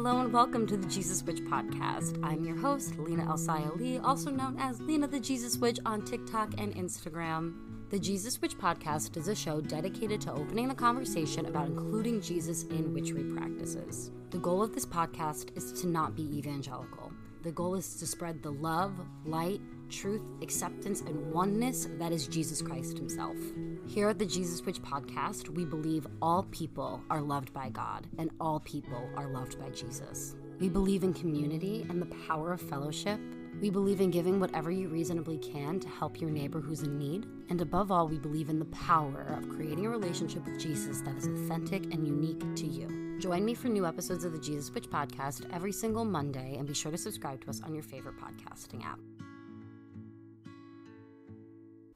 [0.00, 2.20] Hello and welcome to the Jesus Witch podcast.
[2.22, 6.54] I'm your host, Lina Elsaya Lee, also known as Lina the Jesus Witch on TikTok
[6.56, 7.54] and Instagram.
[7.90, 12.62] The Jesus Witch podcast is a show dedicated to opening the conversation about including Jesus
[12.66, 14.12] in witchery practices.
[14.30, 17.12] The goal of this podcast is to not be evangelical.
[17.42, 18.92] The goal is to spread the love,
[19.24, 23.36] light, truth, acceptance, and oneness that is Jesus Christ Himself.
[23.86, 28.30] Here at the Jesus Witch podcast, we believe all people are loved by God and
[28.40, 30.36] all people are loved by Jesus.
[30.60, 33.20] We believe in community and the power of fellowship.
[33.60, 37.26] We believe in giving whatever you reasonably can to help your neighbor who's in need.
[37.48, 41.16] And above all, we believe in the power of creating a relationship with Jesus that
[41.16, 43.18] is authentic and unique to you.
[43.18, 46.74] Join me for new episodes of the Jesus Witch podcast every single Monday and be
[46.74, 49.00] sure to subscribe to us on your favorite podcasting app.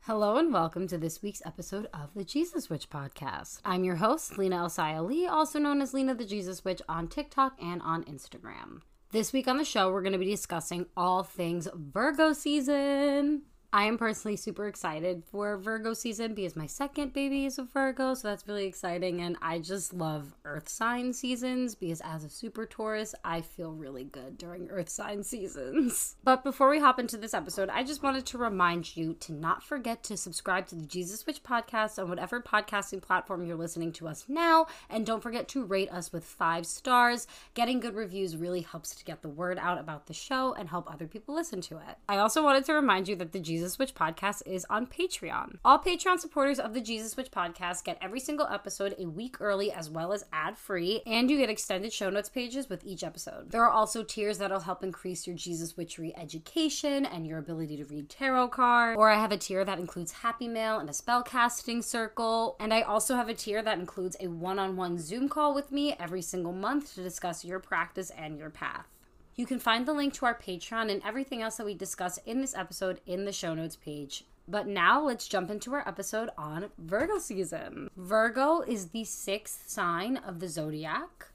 [0.06, 3.60] Hello and welcome to this week's episode of the Jesus Witch podcast.
[3.64, 7.52] I'm your host, Lina Elsaya Lee, also known as Lina the Jesus Witch on TikTok
[7.62, 8.80] and on Instagram.
[9.12, 13.42] This week on the show, we're going to be discussing all things Virgo season.
[13.74, 18.12] I am personally super excited for Virgo season because my second baby is a Virgo,
[18.12, 19.22] so that's really exciting.
[19.22, 24.04] And I just love Earth sign seasons because as a super Taurus, I feel really
[24.04, 26.16] good during Earth sign seasons.
[26.22, 29.62] But before we hop into this episode, I just wanted to remind you to not
[29.62, 34.06] forget to subscribe to the Jesus Witch podcast on whatever podcasting platform you're listening to
[34.06, 34.66] us now.
[34.90, 37.26] And don't forget to rate us with five stars.
[37.54, 40.92] Getting good reviews really helps to get the word out about the show and help
[40.92, 41.96] other people listen to it.
[42.06, 45.58] I also wanted to remind you that the Jesus Jesus Witch podcast is on Patreon.
[45.64, 49.70] All Patreon supporters of the Jesus Witch podcast get every single episode a week early
[49.70, 53.52] as well as ad free, and you get extended show notes pages with each episode.
[53.52, 57.84] There are also tiers that'll help increase your Jesus Witchery education and your ability to
[57.84, 58.98] read tarot cards.
[58.98, 62.56] Or I have a tier that includes Happy Mail and a spell casting circle.
[62.58, 65.70] And I also have a tier that includes a one on one Zoom call with
[65.70, 68.88] me every single month to discuss your practice and your path.
[69.34, 72.40] You can find the link to our Patreon and everything else that we discuss in
[72.40, 74.24] this episode in the show notes page.
[74.46, 77.88] But now let's jump into our episode on Virgo season.
[77.96, 81.28] Virgo is the sixth sign of the zodiac.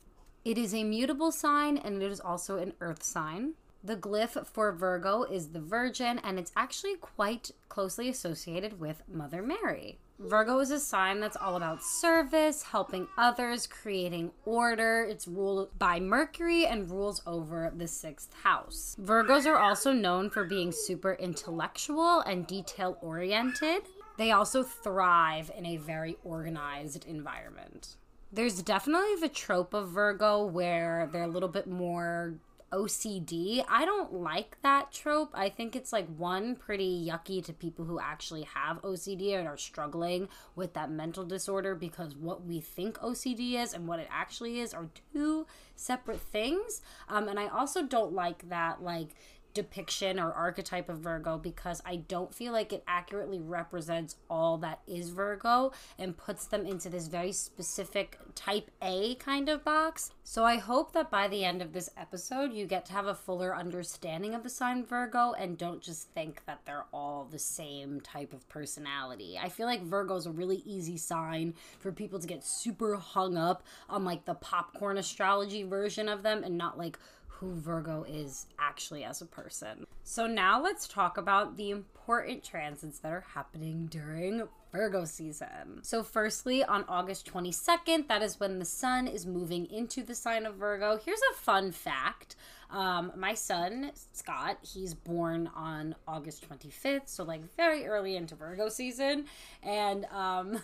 [0.45, 3.53] It is a mutable sign and it is also an earth sign.
[3.83, 9.41] The glyph for Virgo is the Virgin, and it's actually quite closely associated with Mother
[9.41, 9.99] Mary.
[10.19, 15.05] Virgo is a sign that's all about service, helping others, creating order.
[15.07, 18.95] It's ruled by Mercury and rules over the sixth house.
[18.99, 23.83] Virgos are also known for being super intellectual and detail oriented.
[24.17, 27.97] They also thrive in a very organized environment.
[28.31, 32.33] There's definitely the trope of Virgo where they're a little bit more
[32.71, 33.63] OCD.
[33.69, 35.31] I don't like that trope.
[35.33, 39.57] I think it's like one pretty yucky to people who actually have OCD and are
[39.57, 44.59] struggling with that mental disorder because what we think OCD is and what it actually
[44.59, 45.45] is are two
[45.75, 46.81] separate things.
[47.07, 49.15] Um, and I also don't like that like
[49.57, 54.81] depiction or archetype of Virgo because I don't feel like it accurately represents all that
[54.85, 60.11] is Virgo and puts them into this very specific type A kind of box.
[60.23, 63.15] So I hope that by the end of this episode, you get to have a
[63.15, 67.99] fuller understanding of the sign Virgo and don't just think that they're all the same
[68.01, 69.39] type of personality.
[69.41, 73.37] I feel like Virgo is a really easy sign for people to get super hung
[73.37, 76.99] up on like the popcorn astrology version of them and not like
[77.39, 79.85] who Virgo is actually as a person.
[80.03, 85.81] So now let's talk about the important transits that are happening during Virgo season.
[85.83, 90.45] So, firstly, on August 22nd, that is when the sun is moving into the sign
[90.45, 90.97] of Virgo.
[90.97, 92.35] Here's a fun fact.
[92.69, 98.67] Um, my son, Scott, he's born on August 25th, so like very early into Virgo
[98.67, 99.25] season.
[99.63, 100.59] And um,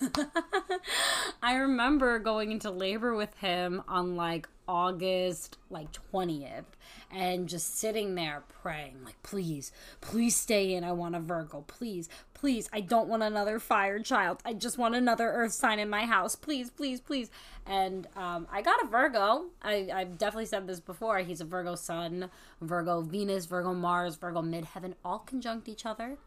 [1.42, 6.64] I remember going into labor with him on like August like 20th
[7.12, 10.84] and just sitting there praying like please please stay in.
[10.84, 11.64] I want a Virgo.
[11.66, 12.68] Please please.
[12.72, 14.40] I don't want another fire child.
[14.44, 16.36] I just want another earth sign in my house.
[16.36, 17.30] Please please please.
[17.66, 19.46] And um, I got a Virgo.
[19.62, 21.18] I, I've definitely said this before.
[21.20, 22.30] He's a Virgo sun
[22.60, 26.18] Virgo Venus Virgo Mars Virgo midheaven all conjunct each other.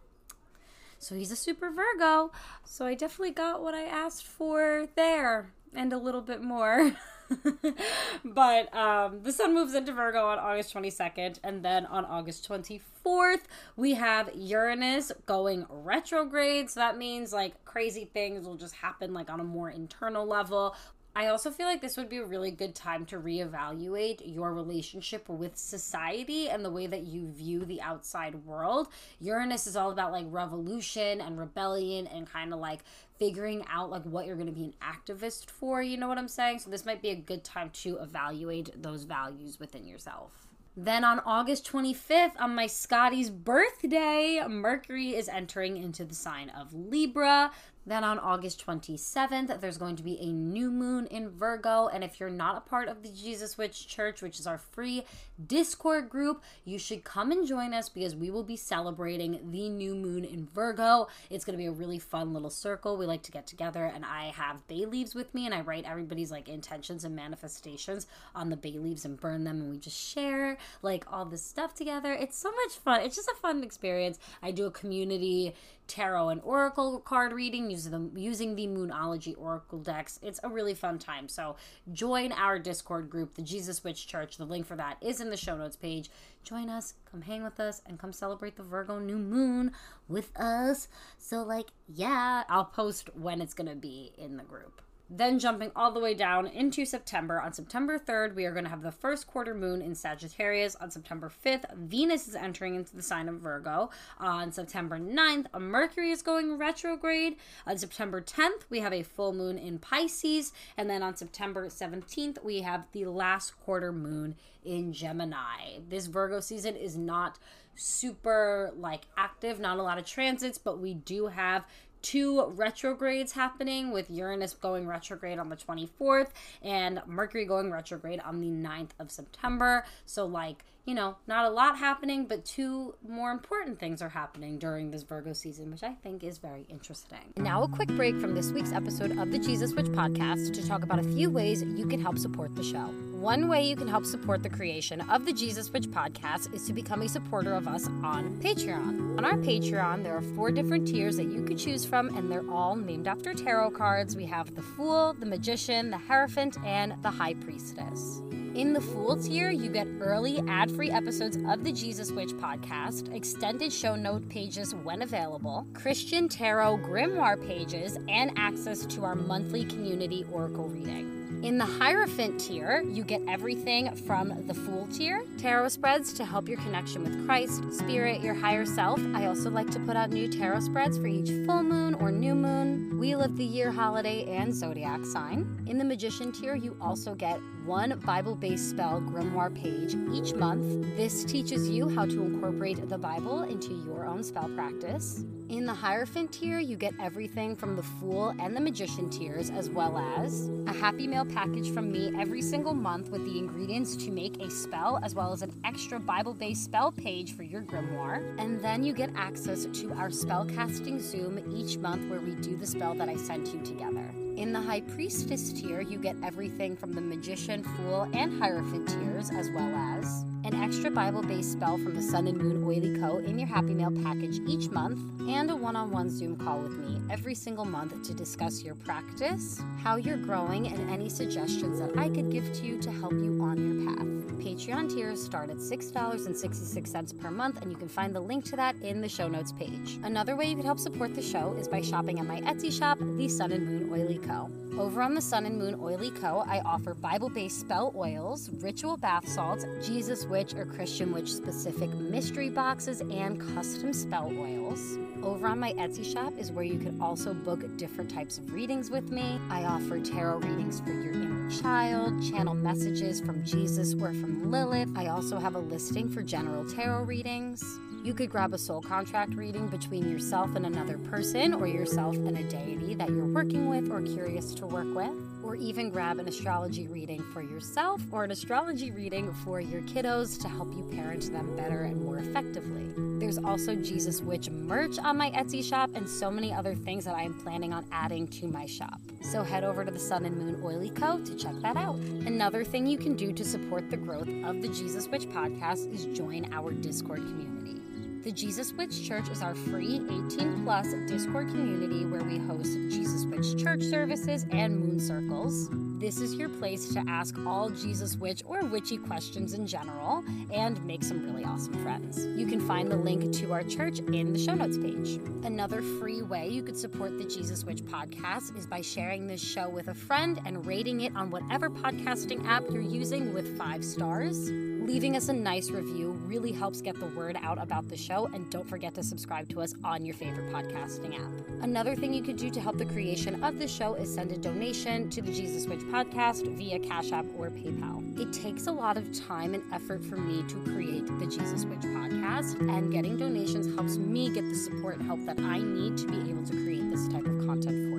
[0.99, 2.31] So he's a super Virgo.
[2.65, 6.95] So I definitely got what I asked for there and a little bit more.
[8.25, 13.41] but um, the sun moves into Virgo on August 22nd, and then on August 24th,
[13.75, 16.69] we have Uranus going retrograde.
[16.69, 20.75] So that means like crazy things will just happen like on a more internal level.
[21.15, 25.27] I also feel like this would be a really good time to reevaluate your relationship
[25.27, 28.87] with society and the way that you view the outside world.
[29.19, 32.81] Uranus is all about like revolution and rebellion and kind of like
[33.19, 36.27] figuring out like what you're going to be an activist for, you know what I'm
[36.27, 36.59] saying?
[36.59, 40.47] So this might be a good time to evaluate those values within yourself.
[40.77, 46.73] Then on August 25th, on my Scotty's birthday, Mercury is entering into the sign of
[46.73, 47.51] Libra.
[47.89, 51.87] Then on August 27th, there's going to be a new moon in Virgo.
[51.87, 55.05] And if you're not a part of the Jesus Witch Church, which is our free
[55.43, 59.95] Discord group, you should come and join us because we will be celebrating the new
[59.95, 61.07] moon in Virgo.
[61.31, 62.95] It's going to be a really fun little circle.
[62.95, 65.85] We like to get together, and I have bay leaves with me, and I write
[65.85, 69.97] everybody's like intentions and manifestations on the bay leaves and burn them, and we just
[69.97, 72.13] share like all this stuff together.
[72.13, 73.01] It's so much fun.
[73.01, 74.19] It's just a fun experience.
[74.43, 75.55] I do a community
[75.89, 80.19] tarot and oracle card reading using the using the Moonology oracle decks.
[80.21, 81.27] It's a really fun time.
[81.27, 81.57] So
[81.91, 84.37] join our Discord group, the Jesus Witch Church.
[84.37, 86.09] The link for that is in the show notes page.
[86.43, 89.71] Join us, come hang with us, and come celebrate the Virgo new moon
[90.07, 90.87] with us.
[91.17, 94.81] So like, yeah, I'll post when it's gonna be in the group.
[95.09, 97.41] Then jumping all the way down into September.
[97.41, 100.75] On September 3rd, we are going to have the first quarter moon in Sagittarius.
[100.75, 103.89] On September 5th, Venus is entering into the sign of Virgo.
[104.19, 107.37] On September 9th, Mercury is going retrograde.
[107.65, 110.53] On September 10th, we have a full moon in Pisces.
[110.77, 115.79] And then on September 17th, we have the last quarter moon in Gemini.
[115.89, 117.39] This Virgo season is not
[117.79, 121.65] super like active, not a lot of transits, but we do have
[122.01, 126.29] two retrogrades happening with Uranus going retrograde on the 24th
[126.61, 129.85] and Mercury going retrograde on the 9th of September.
[130.05, 134.57] So, like, you know, not a lot happening, but two more important things are happening
[134.57, 137.33] during this Virgo season, which I think is very interesting.
[137.37, 140.83] Now, a quick break from this week's episode of the Jesus Witch podcast to talk
[140.83, 143.08] about a few ways you can help support the show.
[143.19, 146.71] One way you can help support the creation of the Jesus Witch podcast is to
[146.71, 149.17] become a supporter of us on Patreon.
[149.17, 152.49] On our Patreon, there are four different tiers that you could choose from, and they're
[152.49, 154.15] all named after tarot cards.
[154.15, 158.21] We have the Fool, the Magician, the Hierophant, and the High Priestess.
[158.55, 163.13] In the Fool tier, you get early ad free episodes of the Jesus Witch podcast,
[163.13, 169.65] extended show note pages when available, Christian Tarot grimoire pages, and access to our monthly
[169.65, 171.18] community oracle reading.
[171.41, 176.49] In the Hierophant tier, you get everything from the Fool tier, tarot spreads to help
[176.49, 178.99] your connection with Christ, Spirit, your higher self.
[179.15, 182.35] I also like to put out new tarot spreads for each full moon or new
[182.35, 185.63] moon, wheel of the year holiday, and zodiac sign.
[185.65, 190.97] In the Magician tier, you also get one Bible based spell grimoire page each month.
[190.97, 195.23] This teaches you how to incorporate the Bible into your own spell practice.
[195.49, 199.67] In the Hierophant tier, you get everything from the Fool and the Magician tiers, as
[199.67, 204.11] well as a Happy Mail package from me every single month with the ingredients to
[204.11, 208.23] make a spell, as well as an extra Bible based spell page for your grimoire.
[208.37, 212.67] And then you get access to our spellcasting Zoom each month where we do the
[212.67, 214.05] spell that I sent you together.
[214.35, 219.31] In the High Priestess tier, you get everything from the Magician, Fool, and Hierophant tiers,
[219.31, 223.17] as well as an extra Bible based spell from the Son and Moon Oily Co.
[223.17, 224.99] in your Happy Mail package each month,
[225.29, 228.75] and a one on one Zoom call with me every single month to discuss your
[228.75, 233.13] practice, how you're growing, and any suggestions that I could give to you to help
[233.13, 234.05] you on your path.
[234.39, 238.75] Patreon tiers start at $6.66 per month, and you can find the link to that
[238.77, 239.99] in the show notes page.
[240.03, 242.97] Another way you can help support the show is by shopping at my Etsy shop,
[242.99, 244.49] The Son and Moon Oily Co.
[244.79, 248.95] Over on the Son and Moon Oily Co., I offer Bible based spell oils, ritual
[248.95, 254.97] bath salts, Jesus Witch or Christian Witch specific mystery boxes, and custom spell oils.
[255.21, 258.89] Over on my Etsy shop is where you can also book different types of readings
[258.89, 259.37] with me.
[259.49, 264.87] I offer tarot readings for your inner child, channel messages from Jesus or from Lilith.
[264.95, 267.61] I also have a listing for general tarot readings.
[268.01, 272.37] You could grab a soul contract reading between yourself and another person, or yourself and
[272.37, 275.11] a deity that you're working with or curious to work with,
[275.43, 280.41] or even grab an astrology reading for yourself or an astrology reading for your kiddos
[280.41, 282.89] to help you parent them better and more effectively.
[283.19, 287.15] There's also Jesus Witch merch on my Etsy shop and so many other things that
[287.15, 289.01] I am planning on adding to my shop.
[289.21, 291.19] So head over to the Son and Moon Oily Co.
[291.19, 291.97] to check that out.
[291.97, 296.05] Another thing you can do to support the growth of the Jesus Witch podcast is
[296.17, 297.81] join our Discord community.
[298.23, 303.23] The Jesus Witch Church is our free 18 plus Discord community where we host Jesus
[303.23, 305.69] Witch church services and moon circles.
[305.99, 310.21] This is your place to ask all Jesus Witch or witchy questions in general
[310.51, 312.25] and make some really awesome friends.
[312.25, 315.21] You can find the link to our church in the show notes page.
[315.45, 319.69] Another free way you could support the Jesus Witch podcast is by sharing this show
[319.69, 324.49] with a friend and rating it on whatever podcasting app you're using with five stars.
[324.79, 328.49] Leaving us a nice review really helps get the word out about the show, and
[328.49, 331.63] don't forget to subscribe to us on your favorite podcasting app.
[331.63, 334.37] Another thing you could do to help the creation of the show is send a
[334.37, 338.19] donation to the Jesus Witch podcast via Cash App or PayPal.
[338.19, 341.79] It takes a lot of time and effort for me to create the Jesus Witch
[341.79, 346.07] podcast, and getting donations helps me get the support and help that I need to
[346.07, 347.98] be able to create this type of content for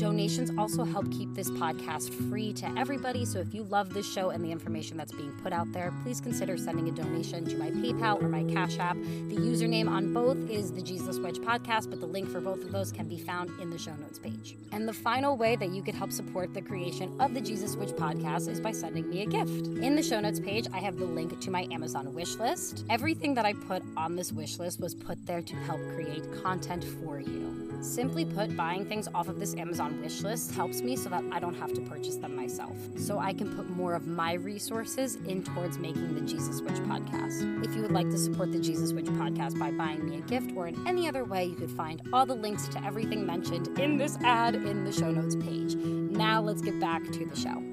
[0.00, 3.26] Donations also help keep this podcast free to everybody.
[3.26, 6.22] So if you love this show and the information that's being put out there, please
[6.22, 8.96] consider sending a donation to my PayPal or my Cash App.
[8.96, 12.72] The username on both is the Jesus Witch Podcast, but the link for both of
[12.72, 14.56] those can be found in the show notes page.
[14.72, 17.90] And the final way that you could help support the creation of the Jesus Witch
[17.90, 19.66] Podcast is by sending me a gift.
[19.66, 22.86] In the show notes page, I have the link to my Amazon wish list.
[22.88, 26.84] Everything that I put on this wish list was put there to help create content
[26.84, 27.69] for you.
[27.80, 31.40] Simply put, buying things off of this Amazon wish list helps me so that I
[31.40, 32.76] don't have to purchase them myself.
[32.96, 37.64] So I can put more of my resources in towards making the Jesus Witch podcast.
[37.64, 40.52] If you would like to support the Jesus Witch podcast by buying me a gift
[40.56, 43.96] or in any other way, you could find all the links to everything mentioned in
[43.96, 45.74] this ad in the show notes page.
[45.74, 47.69] Now let's get back to the show.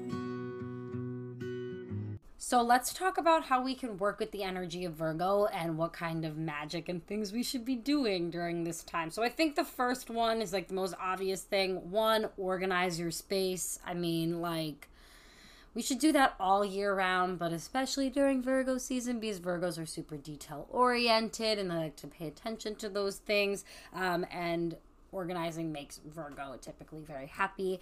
[2.48, 5.92] So let's talk about how we can work with the energy of Virgo and what
[5.92, 9.10] kind of magic and things we should be doing during this time.
[9.10, 11.90] So I think the first one is like the most obvious thing.
[11.90, 13.78] One, organize your space.
[13.84, 14.88] I mean, like,
[15.74, 19.84] we should do that all year round, but especially during Virgo season because Virgos are
[19.84, 23.66] super detail oriented and they like to pay attention to those things.
[23.92, 24.74] Um, and
[25.12, 27.80] organizing makes Virgo typically very happy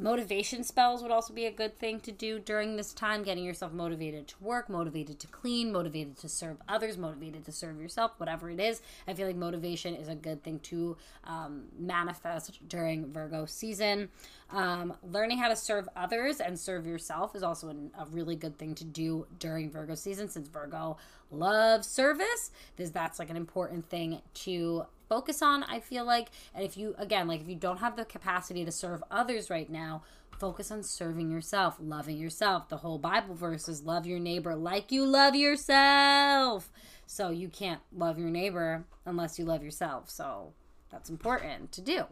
[0.00, 3.22] motivation spells would also be a good thing to do during this time.
[3.22, 7.80] Getting yourself motivated to work motivated to clean motivated to serve others motivated to serve
[7.80, 8.80] yourself whatever it is.
[9.06, 14.08] I feel like motivation is a good thing to um, manifest during virgo season.
[14.50, 18.58] Um, learning how to serve others and serve yourself is also an, a really good
[18.58, 20.96] thing to do during virgo season since virgo
[21.30, 26.28] loves service this that's like an important thing to focus on, I feel like.
[26.54, 29.68] And if you, again, like if you don't have the capacity to serve others right
[29.68, 30.02] now,
[30.38, 32.68] focus on serving yourself, loving yourself.
[32.68, 36.70] The whole Bible verse is love your neighbor like you love yourself.
[37.06, 40.08] So you can't love your neighbor unless you love yourself.
[40.08, 40.54] So
[40.90, 42.04] that's important to do.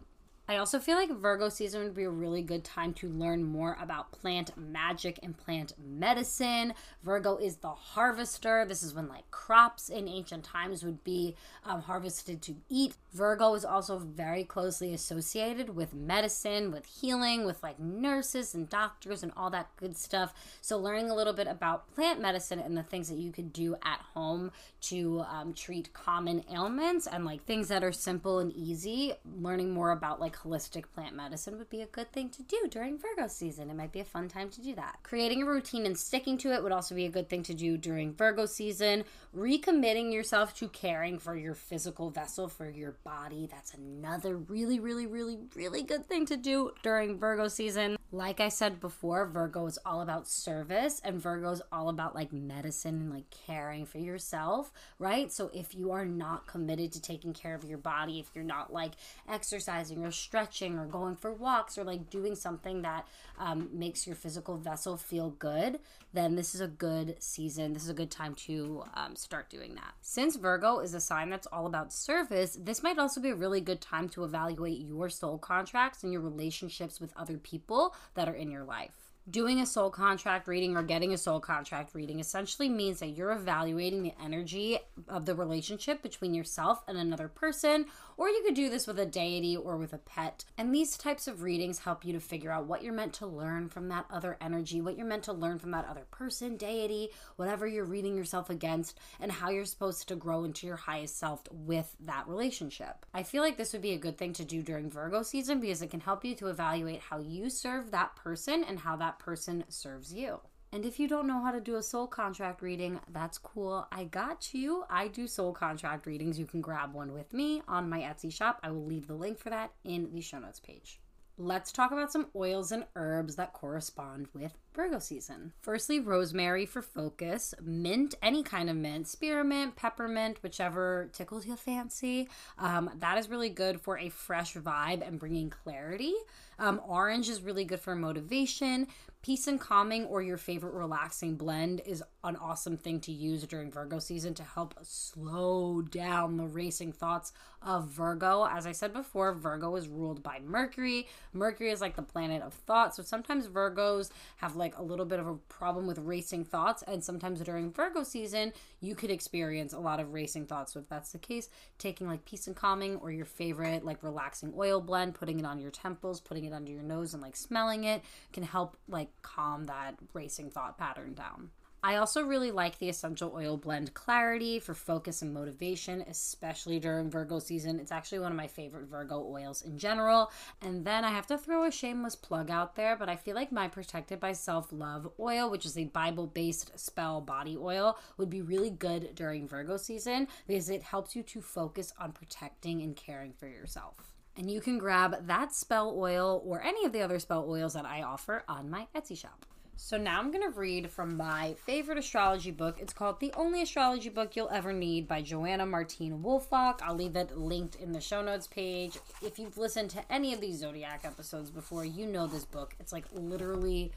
[0.50, 3.76] I also feel like Virgo season would be a really good time to learn more
[3.78, 6.72] about plant magic and plant medicine.
[7.02, 8.64] Virgo is the harvester.
[8.66, 11.36] This is when like crops in ancient times would be
[11.66, 12.94] um, harvested to eat.
[13.12, 19.22] Virgo is also very closely associated with medicine, with healing, with like nurses and doctors
[19.22, 20.32] and all that good stuff.
[20.62, 23.76] So, learning a little bit about plant medicine and the things that you could do
[23.84, 24.50] at home
[24.80, 29.90] to um, treat common ailments and like things that are simple and easy, learning more
[29.90, 33.70] about like holistic plant medicine would be a good thing to do during Virgo season.
[33.70, 34.98] It might be a fun time to do that.
[35.02, 37.76] Creating a routine and sticking to it would also be a good thing to do
[37.76, 39.04] during Virgo season.
[39.36, 43.48] Recommitting yourself to caring for your physical vessel, for your body.
[43.50, 47.96] That's another really, really, really, really good thing to do during Virgo season.
[48.10, 52.32] Like I said before, Virgo is all about service and Virgo is all about like
[52.32, 55.30] medicine and like caring for yourself, right?
[55.30, 58.72] So if you are not committed to taking care of your body, if you're not
[58.72, 58.92] like
[59.28, 63.08] exercising or stretching or going for walks or like doing something that
[63.38, 65.78] um, makes your physical vessel feel good,
[66.12, 67.72] then this is a good season.
[67.72, 69.94] This is a good time to um, start doing that.
[70.02, 73.62] Since Virgo is a sign that's all about service, this might also be a really
[73.62, 78.34] good time to evaluate your soul contracts and your relationships with other people that are
[78.34, 79.08] in your life.
[79.30, 83.32] Doing a soul contract reading or getting a soul contract reading essentially means that you're
[83.32, 87.84] evaluating the energy of the relationship between yourself and another person
[88.18, 90.44] or you could do this with a deity or with a pet.
[90.58, 93.68] And these types of readings help you to figure out what you're meant to learn
[93.68, 97.66] from that other energy, what you're meant to learn from that other person, deity, whatever
[97.66, 101.94] you're reading yourself against, and how you're supposed to grow into your highest self with
[102.00, 103.06] that relationship.
[103.14, 105.80] I feel like this would be a good thing to do during Virgo season because
[105.80, 109.62] it can help you to evaluate how you serve that person and how that person
[109.68, 110.40] serves you.
[110.78, 113.88] And if you don't know how to do a soul contract reading, that's cool.
[113.90, 114.84] I got you.
[114.88, 116.38] I do soul contract readings.
[116.38, 118.60] You can grab one with me on my Etsy shop.
[118.62, 121.00] I will leave the link for that in the show notes page.
[121.40, 125.52] Let's talk about some oils and herbs that correspond with Virgo season.
[125.60, 132.28] Firstly, rosemary for focus, mint, any kind of mint, spearmint, peppermint, whichever tickles your fancy.
[132.58, 136.14] Um, that is really good for a fresh vibe and bringing clarity.
[136.58, 138.88] Um, orange is really good for motivation.
[139.28, 143.70] Peace and calming or your favorite relaxing blend is an awesome thing to use during
[143.70, 148.44] Virgo season to help slow down the racing thoughts of Virgo.
[148.50, 151.06] As I said before, Virgo is ruled by Mercury.
[151.34, 152.94] Mercury is like the planet of thought.
[152.94, 156.82] So sometimes Virgos have like a little bit of a problem with racing thoughts.
[156.86, 160.72] And sometimes during Virgo season, you could experience a lot of racing thoughts.
[160.72, 164.54] So if that's the case, taking like peace and calming or your favorite like relaxing
[164.56, 167.84] oil blend, putting it on your temples, putting it under your nose and like smelling
[167.84, 171.50] it can help like calm that racing thought pattern down.
[171.80, 177.08] I also really like the essential oil blend Clarity for focus and motivation, especially during
[177.08, 177.78] Virgo season.
[177.78, 180.32] It's actually one of my favorite Virgo oils in general.
[180.60, 183.52] And then I have to throw a shameless plug out there, but I feel like
[183.52, 188.28] my Protected by Self Love oil, which is a Bible based spell body oil, would
[188.28, 192.96] be really good during Virgo season because it helps you to focus on protecting and
[192.96, 194.17] caring for yourself.
[194.38, 197.84] And you can grab that spell oil or any of the other spell oils that
[197.84, 199.44] I offer on my Etsy shop.
[199.80, 202.78] So now I'm going to read from my favorite astrology book.
[202.80, 206.80] It's called The Only Astrology Book You'll Ever Need by Joanna Martine Woolfolk.
[206.84, 208.98] I'll leave it linked in the show notes page.
[209.22, 212.74] If you've listened to any of these Zodiac episodes before, you know this book.
[212.78, 213.92] It's like literally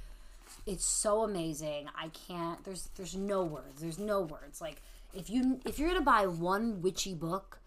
[0.66, 1.88] it's so amazing.
[1.96, 3.82] I can't there's there's no words.
[3.82, 4.62] There's no words.
[4.62, 4.82] Like
[5.14, 7.60] if you if you're going to buy one witchy book,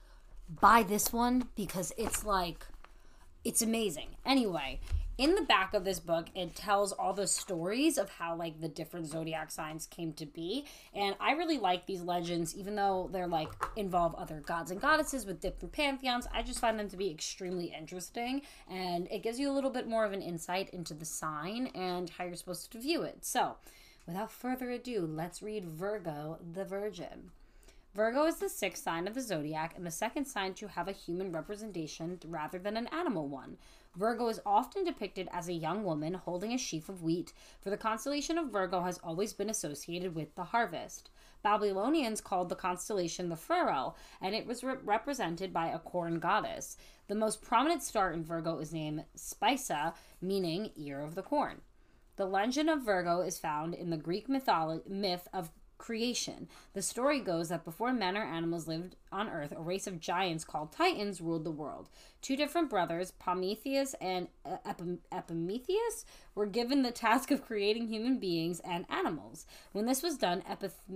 [0.49, 2.67] buy this one because it's like
[3.45, 4.17] it's amazing.
[4.25, 4.81] Anyway,
[5.17, 8.69] in the back of this book it tells all the stories of how like the
[8.69, 10.65] different zodiac signs came to be.
[10.93, 15.25] And i really like these legends even though they're like involve other gods and goddesses
[15.25, 16.27] with different pantheons.
[16.33, 19.87] I just find them to be extremely interesting and it gives you a little bit
[19.87, 23.25] more of an insight into the sign and how you're supposed to view it.
[23.25, 23.57] So
[24.07, 27.31] without further ado let's read virgo the virgin
[27.95, 30.93] Virgo is the sixth sign of the zodiac and the second sign to have a
[30.93, 33.57] human representation rather than an animal one.
[33.95, 37.77] Virgo is often depicted as a young woman holding a sheaf of wheat, for the
[37.77, 41.11] constellation of Virgo has always been associated with the harvest.
[41.45, 46.77] Babylonians called the constellation the furrow, and it was re- represented by a corn goddess.
[47.07, 51.61] The most prominent star in Virgo is named Spica, meaning ear of the corn.
[52.17, 56.49] The legend of Virgo is found in the Greek mytholo- myth of creation.
[56.73, 60.45] The story goes that before men or animals lived on Earth, a race of giants
[60.45, 61.89] called Titans ruled the world.
[62.21, 64.57] Two different brothers, Prometheus and uh,
[65.13, 66.05] Epimetheus,
[66.35, 69.47] were given the task of creating human beings and animals.
[69.73, 70.43] When this was done,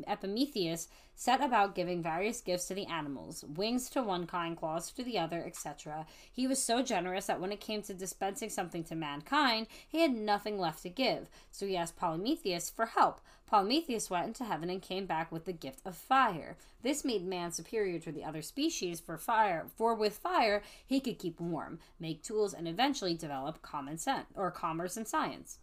[0.07, 5.03] Epimetheus set about giving various gifts to the animals wings to one kind, claws to
[5.03, 6.07] the other, etc.
[6.33, 10.13] He was so generous that when it came to dispensing something to mankind, he had
[10.13, 11.29] nothing left to give.
[11.51, 13.21] So he asked Prometheus for help.
[13.49, 16.57] Prometheus went into heaven and came back with the gift of fire.
[16.83, 21.19] This made man superior to the other species for fire, for with fire he could
[21.19, 25.59] keep warm, make tools, and eventually develop common sense or commerce and science.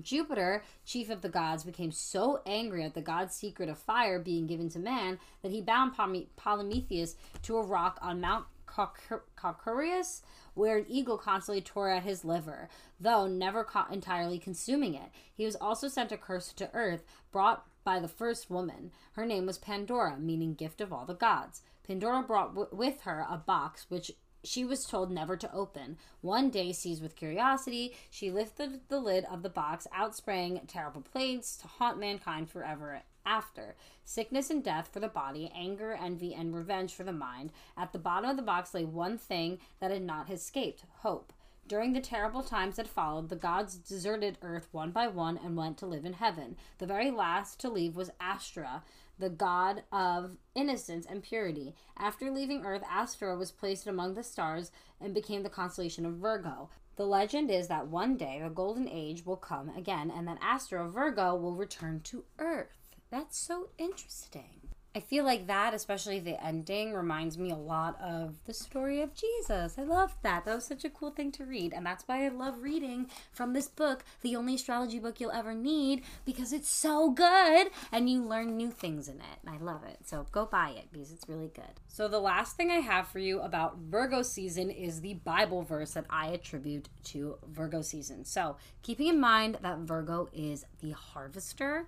[0.00, 4.46] Jupiter, chief of the gods, became so angry at the god's secret of fire being
[4.46, 10.22] given to man that he bound Prometheus to a rock on Mount Caucasus,
[10.54, 15.10] where an eagle constantly tore at his liver, though never caught entirely consuming it.
[15.34, 18.90] He was also sent a curse to earth, brought by the first woman.
[19.12, 21.62] Her name was Pandora, meaning gift of all the gods.
[21.86, 24.10] Pandora brought with her a box which
[24.42, 25.96] she was told never to open.
[26.20, 31.56] One day, seized with curiosity, she lifted the lid of the box, outsprang terrible plagues
[31.58, 33.74] to haunt mankind forever after.
[34.04, 37.52] Sickness and death for the body, anger, envy, and revenge for the mind.
[37.76, 41.32] At the bottom of the box lay one thing that had not escaped hope.
[41.66, 45.78] During the terrible times that followed, the gods deserted Earth one by one and went
[45.78, 46.56] to live in heaven.
[46.76, 48.82] The very last to leave was Astra,
[49.18, 51.74] the god of innocence and purity.
[51.96, 56.68] After leaving Earth, Astra was placed among the stars and became the constellation of Virgo.
[56.96, 60.88] The legend is that one day the golden age will come again and that Astra
[60.88, 62.83] Virgo will return to Earth.
[63.14, 64.70] That's so interesting.
[64.92, 69.14] I feel like that, especially the ending, reminds me a lot of the story of
[69.14, 69.76] Jesus.
[69.78, 70.44] I love that.
[70.44, 71.72] That was such a cool thing to read.
[71.72, 75.54] And that's why I love reading from this book, the only astrology book you'll ever
[75.54, 79.38] need, because it's so good and you learn new things in it.
[79.46, 79.98] And I love it.
[80.04, 81.80] So go buy it because it's really good.
[81.86, 85.92] So, the last thing I have for you about Virgo season is the Bible verse
[85.92, 88.24] that I attribute to Virgo season.
[88.24, 91.86] So, keeping in mind that Virgo is the harvester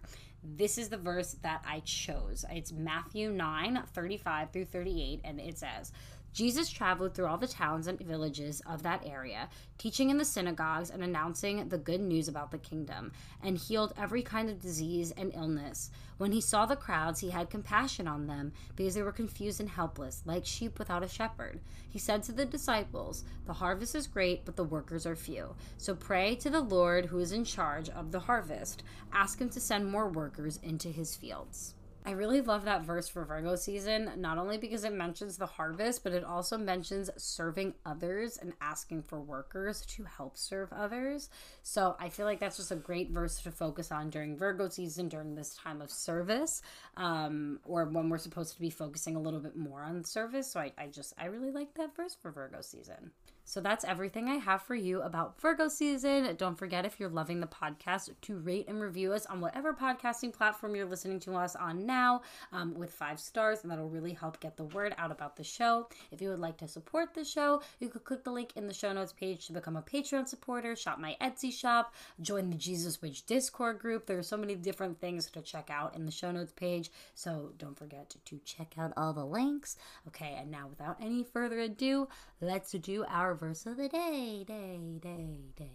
[0.54, 2.44] this is the verse that I chose.
[2.50, 5.92] It's Matthew 9 35 through 38, and it says,
[6.36, 10.90] Jesus traveled through all the towns and villages of that area, teaching in the synagogues
[10.90, 13.10] and announcing the good news about the kingdom,
[13.42, 15.90] and healed every kind of disease and illness.
[16.18, 19.70] When he saw the crowds, he had compassion on them because they were confused and
[19.70, 21.58] helpless, like sheep without a shepherd.
[21.88, 25.54] He said to the disciples, The harvest is great, but the workers are few.
[25.78, 28.82] So pray to the Lord who is in charge of the harvest.
[29.10, 31.75] Ask him to send more workers into his fields.
[32.06, 36.04] I really love that verse for Virgo season, not only because it mentions the harvest,
[36.04, 41.30] but it also mentions serving others and asking for workers to help serve others.
[41.64, 45.08] So I feel like that's just a great verse to focus on during Virgo season,
[45.08, 46.62] during this time of service,
[46.96, 50.48] um, or when we're supposed to be focusing a little bit more on service.
[50.48, 53.10] So I, I just, I really like that verse for Virgo season.
[53.48, 56.34] So that's everything I have for you about Virgo season.
[56.36, 60.32] Don't forget, if you're loving the podcast, to rate and review us on whatever podcasting
[60.32, 64.40] platform you're listening to us on now um, with five stars, and that'll really help
[64.40, 65.88] get the word out about the show.
[66.10, 68.74] If you would like to support the show, you could click the link in the
[68.74, 73.00] show notes page to become a Patreon supporter, shop my Etsy shop, join the Jesus
[73.00, 74.06] Witch Discord group.
[74.06, 77.52] There are so many different things to check out in the show notes page, so
[77.58, 79.76] don't forget to, to check out all the links.
[80.08, 82.08] Okay, and now without any further ado,
[82.40, 85.64] let's do our verse of the day, day, day, day.
[85.64, 85.72] day.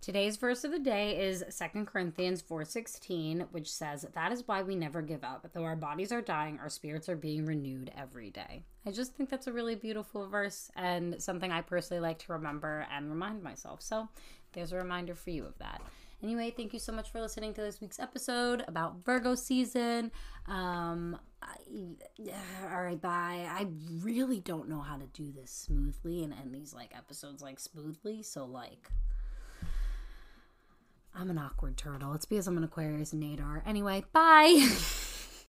[0.00, 4.74] Today's verse of the day is 2 Corinthians 4:16, which says, "That is why we
[4.74, 5.46] never give up.
[5.52, 9.28] Though our bodies are dying, our spirits are being renewed every day." I just think
[9.28, 13.82] that's a really beautiful verse and something I personally like to remember and remind myself.
[13.82, 14.08] So,
[14.52, 15.82] there's a reminder for you of that.
[16.22, 20.12] Anyway, thank you so much for listening to this week's episode about Virgo season.
[20.46, 21.56] Um, I,
[22.72, 23.46] all right, bye.
[23.48, 23.66] I
[24.02, 28.22] really don't know how to do this smoothly and end these like episodes like smoothly.
[28.22, 28.90] So like,
[31.14, 32.12] I'm an awkward turtle.
[32.14, 33.62] It's because I'm an Aquarius and nadir.
[33.66, 34.68] Anyway, bye.